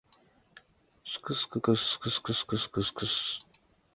[1.11, 3.23] skskksksksks